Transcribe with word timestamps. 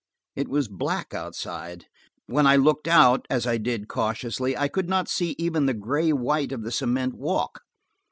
It 0.35 0.47
was 0.49 0.67
black 0.67 1.13
outside; 1.13 1.85
when 2.25 2.47
I 2.47 2.55
looked 2.55 2.87
out, 2.87 3.27
as 3.29 3.45
I 3.45 3.59
did 3.59 3.87
cautiously, 3.87 4.57
I 4.57 4.67
could 4.67 4.89
not 4.89 5.07
see 5.07 5.35
even 5.37 5.67
the 5.67 5.75
gray 5.75 6.11
white 6.11 6.51
of 6.51 6.63
the 6.63 6.71
cement 6.71 7.13
walk. 7.13 7.61